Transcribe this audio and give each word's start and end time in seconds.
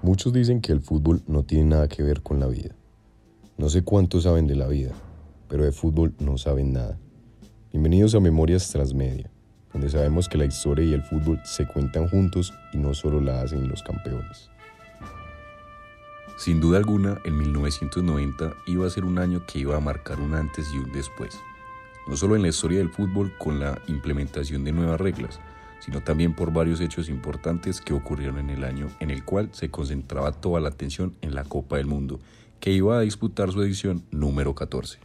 Muchos 0.00 0.32
dicen 0.32 0.62
que 0.62 0.72
el 0.72 0.80
fútbol 0.80 1.22
no 1.26 1.42
tiene 1.42 1.64
nada 1.70 1.88
que 1.88 2.02
ver 2.02 2.22
con 2.22 2.40
la 2.40 2.46
vida. 2.46 2.74
No 3.58 3.68
sé 3.68 3.82
cuántos 3.82 4.22
saben 4.22 4.46
de 4.46 4.56
la 4.56 4.66
vida, 4.66 4.92
pero 5.46 5.64
de 5.64 5.72
fútbol 5.72 6.14
no 6.18 6.38
saben 6.38 6.72
nada. 6.72 6.98
Bienvenidos 7.70 8.14
a 8.14 8.20
Memorias 8.20 8.70
Transmedia, 8.70 9.30
donde 9.72 9.90
sabemos 9.90 10.28
que 10.28 10.38
la 10.38 10.46
historia 10.46 10.86
y 10.86 10.94
el 10.94 11.02
fútbol 11.02 11.38
se 11.44 11.66
cuentan 11.66 12.08
juntos 12.08 12.54
y 12.72 12.78
no 12.78 12.94
solo 12.94 13.20
la 13.20 13.42
hacen 13.42 13.68
los 13.68 13.82
campeones. 13.82 14.50
Sin 16.38 16.62
duda 16.62 16.78
alguna, 16.78 17.18
el 17.26 17.34
1990 17.34 18.54
iba 18.66 18.86
a 18.86 18.90
ser 18.90 19.04
un 19.04 19.18
año 19.18 19.44
que 19.46 19.58
iba 19.58 19.76
a 19.76 19.80
marcar 19.80 20.18
un 20.18 20.34
antes 20.34 20.66
y 20.72 20.78
un 20.78 20.92
después, 20.92 21.38
no 22.08 22.16
solo 22.16 22.36
en 22.36 22.42
la 22.42 22.48
historia 22.48 22.78
del 22.78 22.90
fútbol 22.90 23.34
con 23.38 23.60
la 23.60 23.80
implementación 23.86 24.64
de 24.64 24.72
nuevas 24.72 25.00
reglas, 25.00 25.40
sino 25.84 26.02
también 26.02 26.34
por 26.34 26.50
varios 26.50 26.80
hechos 26.80 27.10
importantes 27.10 27.82
que 27.82 27.92
ocurrieron 27.92 28.38
en 28.38 28.48
el 28.48 28.64
año 28.64 28.88
en 29.00 29.10
el 29.10 29.22
cual 29.22 29.50
se 29.52 29.70
concentraba 29.70 30.32
toda 30.32 30.60
la 30.60 30.70
atención 30.70 31.14
en 31.20 31.34
la 31.34 31.44
Copa 31.44 31.76
del 31.76 31.86
Mundo, 31.86 32.20
que 32.58 32.72
iba 32.72 32.96
a 32.96 33.00
disputar 33.02 33.52
su 33.52 33.62
edición 33.62 34.02
número 34.10 34.54
14. 34.54 34.98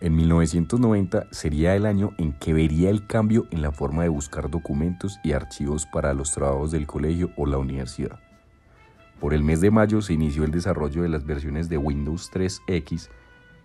En 0.00 0.16
1990 0.16 1.28
sería 1.30 1.76
el 1.76 1.86
año 1.86 2.10
en 2.18 2.32
que 2.32 2.52
vería 2.52 2.90
el 2.90 3.06
cambio 3.06 3.46
en 3.52 3.62
la 3.62 3.70
forma 3.70 4.02
de 4.02 4.08
buscar 4.08 4.50
documentos 4.50 5.20
y 5.22 5.30
archivos 5.30 5.86
para 5.86 6.12
los 6.12 6.32
trabajos 6.32 6.72
del 6.72 6.88
colegio 6.88 7.30
o 7.36 7.46
la 7.46 7.58
universidad. 7.58 8.18
Por 9.20 9.32
el 9.32 9.44
mes 9.44 9.60
de 9.60 9.70
mayo 9.70 10.02
se 10.02 10.14
inició 10.14 10.42
el 10.42 10.50
desarrollo 10.50 11.02
de 11.02 11.08
las 11.08 11.24
versiones 11.24 11.68
de 11.68 11.78
Windows 11.78 12.32
3X 12.32 13.08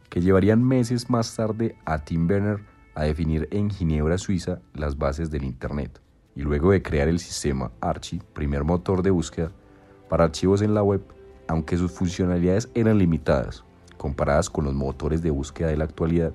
que 0.10 0.22
llevarían 0.22 0.64
meses 0.64 1.10
más 1.10 1.36
tarde 1.36 1.76
a 1.86 2.00
Tim 2.00 2.28
Berners 2.28 2.62
a 2.96 3.04
definir 3.04 3.48
en 3.52 3.70
Ginebra, 3.70 4.18
Suiza, 4.18 4.60
las 4.74 4.98
bases 4.98 5.30
del 5.30 5.44
Internet, 5.44 6.02
y 6.36 6.42
luego 6.42 6.72
de 6.72 6.82
crear 6.82 7.08
el 7.08 7.20
sistema 7.20 7.72
Archie, 7.82 8.22
primer 8.34 8.64
motor 8.64 9.04
de 9.04 9.12
búsqueda 9.12 9.52
para 10.10 10.24
archivos 10.24 10.62
en 10.62 10.74
la 10.74 10.84
web, 10.84 11.02
aunque 11.48 11.78
sus 11.78 11.92
funcionalidades 11.92 12.70
eran 12.74 12.98
limitadas, 12.98 13.64
comparadas 13.98 14.50
con 14.50 14.66
los 14.66 14.74
motores 14.74 15.22
de 15.22 15.32
búsqueda 15.32 15.68
de 15.68 15.78
la 15.78 15.84
actualidad, 15.84 16.34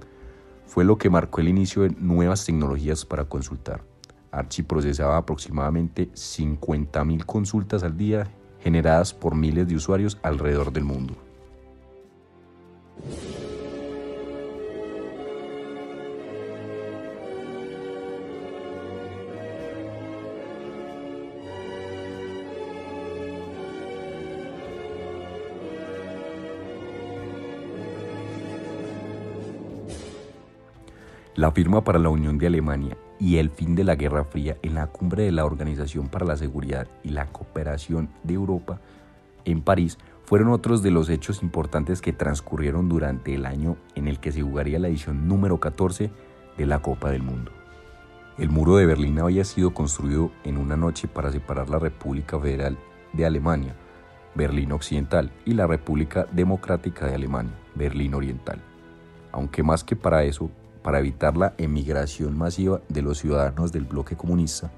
fue 0.66 0.84
lo 0.84 0.98
que 0.98 1.10
marcó 1.10 1.40
el 1.40 1.48
inicio 1.48 1.82
de 1.82 1.90
nuevas 1.90 2.44
tecnologías 2.44 3.04
para 3.04 3.24
consultar. 3.24 3.82
Archie 4.30 4.64
procesaba 4.64 5.18
aproximadamente 5.18 6.10
50.000 6.12 7.24
consultas 7.26 7.82
al 7.82 7.96
día 7.96 8.30
generadas 8.60 9.12
por 9.12 9.34
miles 9.34 9.68
de 9.68 9.76
usuarios 9.76 10.18
alrededor 10.22 10.72
del 10.72 10.84
mundo. 10.84 11.14
La 31.34 31.50
firma 31.50 31.82
para 31.82 31.98
la 31.98 32.10
Unión 32.10 32.36
de 32.36 32.46
Alemania 32.46 32.94
y 33.18 33.38
el 33.38 33.48
fin 33.48 33.74
de 33.74 33.84
la 33.84 33.94
Guerra 33.94 34.24
Fría 34.24 34.58
en 34.60 34.74
la 34.74 34.88
cumbre 34.88 35.22
de 35.22 35.32
la 35.32 35.46
Organización 35.46 36.08
para 36.08 36.26
la 36.26 36.36
Seguridad 36.36 36.88
y 37.02 37.08
la 37.08 37.28
Cooperación 37.32 38.10
de 38.22 38.34
Europa 38.34 38.80
en 39.46 39.62
París 39.62 39.96
fueron 40.26 40.50
otros 40.50 40.82
de 40.82 40.90
los 40.90 41.08
hechos 41.08 41.42
importantes 41.42 42.02
que 42.02 42.12
transcurrieron 42.12 42.90
durante 42.90 43.34
el 43.34 43.46
año 43.46 43.78
en 43.94 44.08
el 44.08 44.20
que 44.20 44.30
se 44.30 44.42
jugaría 44.42 44.78
la 44.78 44.88
edición 44.88 45.26
número 45.26 45.58
14 45.58 46.10
de 46.58 46.66
la 46.66 46.82
Copa 46.82 47.10
del 47.10 47.22
Mundo. 47.22 47.50
El 48.36 48.50
muro 48.50 48.76
de 48.76 48.84
Berlín 48.84 49.18
había 49.18 49.44
sido 49.44 49.72
construido 49.72 50.32
en 50.44 50.58
una 50.58 50.76
noche 50.76 51.08
para 51.08 51.32
separar 51.32 51.70
la 51.70 51.78
República 51.78 52.38
Federal 52.38 52.76
de 53.14 53.24
Alemania, 53.24 53.74
Berlín 54.34 54.72
Occidental, 54.72 55.32
y 55.46 55.54
la 55.54 55.66
República 55.66 56.26
Democrática 56.30 57.06
de 57.06 57.14
Alemania, 57.14 57.54
Berlín 57.74 58.12
Oriental. 58.12 58.60
Aunque 59.32 59.62
más 59.62 59.82
que 59.82 59.96
para 59.96 60.24
eso, 60.24 60.50
para 60.82 60.98
evitar 60.98 61.36
la 61.36 61.54
emigración 61.58 62.36
masiva 62.36 62.80
de 62.88 63.02
los 63.02 63.18
ciudadanos 63.18 63.72
del 63.72 63.84
bloque 63.84 64.16
comunista. 64.16 64.70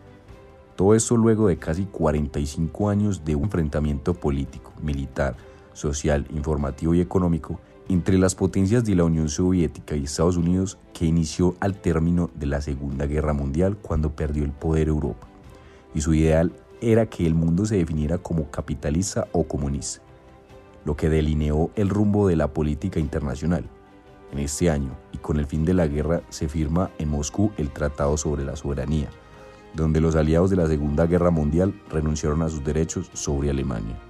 Todo 0.76 0.94
esto 0.94 1.16
luego 1.16 1.48
de 1.48 1.56
casi 1.56 1.84
45 1.84 2.88
años 2.88 3.25
de 3.25 3.32
enfrentamiento 3.32 4.14
político, 4.14 4.72
militar, 4.82 5.37
social, 5.72 6.26
informativo 6.31 6.94
y 6.94 7.00
económico 7.00 7.60
entre 7.88 8.19
las 8.19 8.34
potencias 8.34 8.84
de 8.84 8.94
la 8.94 9.04
Unión 9.04 9.28
Soviética 9.28 9.94
y 9.94 10.04
Estados 10.04 10.37
Unidos 10.37 10.78
que 10.93 11.04
inició 11.04 11.54
al 11.60 11.75
término 11.75 12.31
de 12.34 12.47
la 12.47 12.60
Segunda 12.60 13.06
Guerra 13.06 13.34
Mundial 13.34 13.76
cuando 13.76 14.16
perdió 14.16 14.44
el 14.44 14.53
poder 14.53 14.88
Europa. 14.88 15.28
Y 15.94 16.00
su 16.00 16.14
ideal 16.14 16.53
era 16.81 17.06
que 17.06 17.26
el 17.26 17.34
mundo 17.34 17.66
se 17.66 17.76
definiera 17.76 18.19
como 18.19 18.50
capitalista 18.50 19.28
o 19.32 19.44
comunista, 19.44 20.03
lo 20.84 20.97
que 20.97 21.09
delineó 21.09 21.70
el 21.76 21.88
rumbo 21.88 22.26
de 22.26 22.37
la 22.37 22.48
política 22.48 23.00
internacional. 23.00 23.69
En 24.32 24.38
este 24.38 24.70
año, 24.70 24.96
y 25.12 25.18
con 25.18 25.38
el 25.38 25.46
fin 25.46 25.64
de 25.64 25.74
la 25.74 25.86
guerra, 25.86 26.22
se 26.28 26.48
firma 26.48 26.90
en 26.98 27.08
Moscú 27.08 27.52
el 27.56 27.70
Tratado 27.70 28.16
sobre 28.16 28.44
la 28.44 28.56
Soberanía, 28.56 29.08
donde 29.74 30.00
los 30.00 30.16
aliados 30.16 30.50
de 30.50 30.56
la 30.56 30.66
Segunda 30.66 31.06
Guerra 31.06 31.30
Mundial 31.30 31.80
renunciaron 31.90 32.42
a 32.42 32.48
sus 32.48 32.64
derechos 32.64 33.10
sobre 33.12 33.50
Alemania. 33.50 34.00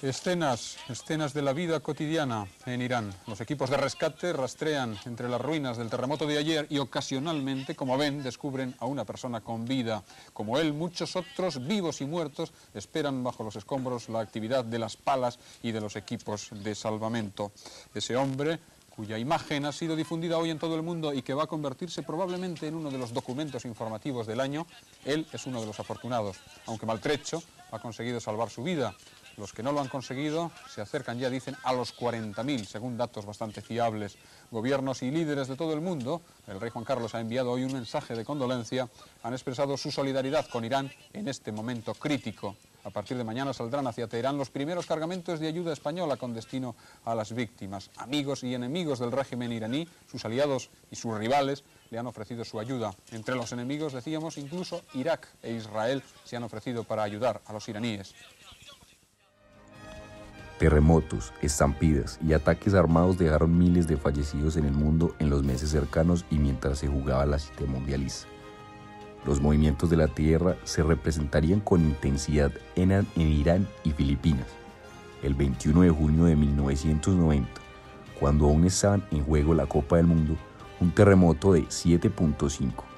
Escenas, 0.00 0.76
escenas 0.88 1.34
de 1.34 1.42
la 1.42 1.52
vida 1.52 1.80
cotidiana 1.80 2.46
en 2.66 2.82
Irán. 2.82 3.12
Los 3.26 3.40
equipos 3.40 3.68
de 3.68 3.76
rescate 3.76 4.32
rastrean 4.32 4.96
entre 5.06 5.28
las 5.28 5.40
ruinas 5.40 5.76
del 5.76 5.90
terremoto 5.90 6.24
de 6.24 6.38
ayer 6.38 6.68
y 6.70 6.78
ocasionalmente, 6.78 7.74
como 7.74 7.98
ven, 7.98 8.22
descubren 8.22 8.76
a 8.78 8.86
una 8.86 9.04
persona 9.04 9.40
con 9.40 9.64
vida. 9.64 10.04
Como 10.32 10.56
él, 10.56 10.72
muchos 10.72 11.16
otros, 11.16 11.66
vivos 11.66 12.00
y 12.00 12.06
muertos, 12.06 12.52
esperan 12.74 13.24
bajo 13.24 13.42
los 13.42 13.56
escombros 13.56 14.08
la 14.08 14.20
actividad 14.20 14.64
de 14.64 14.78
las 14.78 14.96
palas 14.96 15.40
y 15.64 15.72
de 15.72 15.80
los 15.80 15.96
equipos 15.96 16.50
de 16.52 16.76
salvamento. 16.76 17.50
Ese 17.92 18.14
hombre 18.14 18.60
cuya 18.94 19.18
imagen 19.18 19.66
ha 19.66 19.72
sido 19.72 19.96
difundida 19.96 20.38
hoy 20.38 20.50
en 20.50 20.60
todo 20.60 20.76
el 20.76 20.82
mundo 20.82 21.12
y 21.12 21.22
que 21.22 21.34
va 21.34 21.44
a 21.44 21.48
convertirse 21.48 22.04
probablemente 22.04 22.68
en 22.68 22.76
uno 22.76 22.92
de 22.92 22.98
los 22.98 23.12
documentos 23.12 23.64
informativos 23.64 24.28
del 24.28 24.38
año, 24.38 24.64
él 25.04 25.26
es 25.32 25.44
uno 25.46 25.60
de 25.60 25.66
los 25.66 25.80
afortunados. 25.80 26.36
Aunque 26.66 26.86
maltrecho, 26.86 27.42
ha 27.72 27.80
conseguido 27.80 28.20
salvar 28.20 28.48
su 28.48 28.62
vida 28.62 28.94
los 29.38 29.52
que 29.52 29.62
no 29.62 29.72
lo 29.72 29.80
han 29.80 29.88
conseguido 29.88 30.50
se 30.68 30.80
acercan 30.80 31.18
ya, 31.18 31.30
dicen, 31.30 31.56
a 31.62 31.72
los 31.72 31.96
40.000, 31.96 32.64
según 32.64 32.96
datos 32.96 33.24
bastante 33.24 33.62
fiables. 33.62 34.18
Gobiernos 34.50 35.02
y 35.02 35.10
líderes 35.10 35.48
de 35.48 35.56
todo 35.56 35.72
el 35.72 35.80
mundo, 35.80 36.22
el 36.46 36.60
rey 36.60 36.70
Juan 36.70 36.84
Carlos 36.84 37.14
ha 37.14 37.20
enviado 37.20 37.52
hoy 37.52 37.64
un 37.64 37.72
mensaje 37.72 38.14
de 38.14 38.24
condolencia, 38.24 38.88
han 39.22 39.32
expresado 39.32 39.76
su 39.76 39.90
solidaridad 39.90 40.46
con 40.48 40.64
Irán 40.64 40.90
en 41.12 41.28
este 41.28 41.52
momento 41.52 41.94
crítico. 41.94 42.56
A 42.84 42.90
partir 42.90 43.18
de 43.18 43.24
mañana 43.24 43.52
saldrán 43.52 43.86
hacia 43.86 44.08
Teherán 44.08 44.38
los 44.38 44.50
primeros 44.50 44.86
cargamentos 44.86 45.40
de 45.40 45.48
ayuda 45.48 45.72
española 45.72 46.16
con 46.16 46.32
destino 46.32 46.74
a 47.04 47.14
las 47.14 47.34
víctimas. 47.34 47.90
Amigos 47.96 48.44
y 48.44 48.54
enemigos 48.54 48.98
del 48.98 49.12
régimen 49.12 49.52
iraní, 49.52 49.86
sus 50.10 50.24
aliados 50.24 50.70
y 50.90 50.96
sus 50.96 51.16
rivales, 51.18 51.64
le 51.90 51.98
han 51.98 52.06
ofrecido 52.06 52.44
su 52.44 52.58
ayuda. 52.58 52.94
Entre 53.10 53.34
los 53.34 53.52
enemigos, 53.52 53.92
decíamos, 53.92 54.38
incluso 54.38 54.82
Irak 54.94 55.28
e 55.42 55.52
Israel 55.52 56.02
se 56.24 56.36
han 56.36 56.44
ofrecido 56.44 56.84
para 56.84 57.02
ayudar 57.02 57.42
a 57.44 57.52
los 57.52 57.68
iraníes. 57.68 58.14
Terremotos, 60.58 61.32
estampidas 61.40 62.18
y 62.26 62.32
ataques 62.32 62.74
armados 62.74 63.16
dejaron 63.16 63.56
miles 63.56 63.86
de 63.86 63.96
fallecidos 63.96 64.56
en 64.56 64.64
el 64.64 64.72
mundo 64.72 65.14
en 65.20 65.30
los 65.30 65.44
meses 65.44 65.70
cercanos 65.70 66.24
y 66.30 66.38
mientras 66.38 66.78
se 66.78 66.88
jugaba 66.88 67.26
la 67.26 67.38
cita 67.38 67.64
mundialista. 67.66 68.26
Los 69.24 69.40
movimientos 69.40 69.88
de 69.88 69.96
la 69.96 70.08
Tierra 70.08 70.56
se 70.64 70.82
representarían 70.82 71.60
con 71.60 71.82
intensidad 71.82 72.52
en, 72.74 72.92
en 72.92 73.06
Irán 73.16 73.68
y 73.84 73.92
Filipinas. 73.92 74.46
El 75.22 75.34
21 75.34 75.82
de 75.82 75.90
junio 75.90 76.24
de 76.24 76.34
1990, 76.34 77.48
cuando 78.18 78.46
aún 78.46 78.64
estaban 78.64 79.04
en 79.10 79.24
juego 79.24 79.54
la 79.54 79.66
Copa 79.66 79.96
del 79.96 80.06
Mundo, 80.06 80.36
un 80.80 80.90
terremoto 80.90 81.52
de 81.52 81.62
7.5 81.64 82.88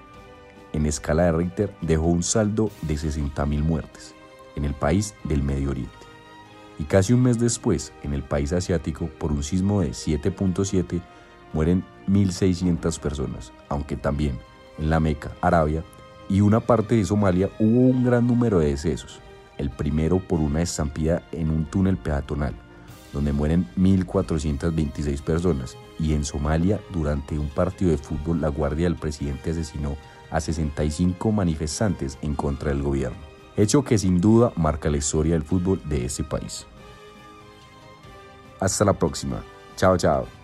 en 0.73 0.87
escala 0.87 1.25
de 1.25 1.33
Richter 1.33 1.75
dejó 1.81 2.07
un 2.07 2.23
saldo 2.23 2.71
de 2.83 2.95
60.000 2.95 3.63
muertes 3.63 4.15
en 4.57 4.65
el 4.65 4.75
país 4.75 5.15
del 5.25 5.43
Medio 5.43 5.71
Oriente 5.71 6.00
y 6.81 6.85
casi 6.85 7.13
un 7.13 7.23
mes 7.23 7.39
después, 7.39 7.93
en 8.03 8.15
el 8.15 8.23
país 8.23 8.55
asiático, 8.55 9.11
por 9.19 9.33
un 9.33 9.43
sismo 9.43 9.83
de 9.83 9.91
7.7, 9.91 11.03
mueren 11.53 11.85
1.600 12.09 12.99
personas, 12.99 13.53
aunque 13.69 13.97
también 13.97 14.39
en 14.79 14.89
la 14.89 14.99
Meca, 14.99 15.31
Arabia, 15.43 15.85
y 16.31 16.41
una 16.41 16.61
parte 16.61 16.95
de 16.95 17.05
Somalia 17.05 17.51
hubo 17.59 17.81
un 17.81 18.03
gran 18.03 18.27
número 18.27 18.61
de 18.61 18.69
decesos, 18.69 19.21
el 19.59 19.69
primero 19.69 20.21
por 20.21 20.41
una 20.41 20.63
estampida 20.63 21.23
en 21.33 21.51
un 21.51 21.67
túnel 21.67 21.99
peatonal, 21.99 22.55
donde 23.13 23.35
mueren 23.35 23.69
1.426 23.77 25.21
personas, 25.21 25.77
y 25.99 26.15
en 26.15 26.25
Somalia, 26.25 26.81
durante 26.95 27.39
un 27.39 27.51
partido 27.51 27.91
de 27.91 27.99
fútbol, 27.99 28.41
la 28.41 28.49
guardia 28.49 28.87
del 28.87 28.97
presidente 28.97 29.51
asesinó 29.51 29.99
a 30.31 30.41
65 30.41 31.31
manifestantes 31.31 32.17
en 32.23 32.35
contra 32.35 32.71
del 32.71 32.83
gobierno, 32.83 33.30
hecho 33.61 33.85
que 33.85 33.99
sin 33.99 34.21
duda 34.21 34.53
marca 34.57 34.91
la 34.91 34.97
historia 34.97 35.35
del 35.35 35.43
fútbol 35.43 35.81
de 35.85 36.07
ese 36.07 36.25
país. 36.25 36.67
Hasta 38.61 38.85
la 38.85 38.93
próxima. 38.93 39.43
Chao, 39.77 39.97
chao. 39.97 40.40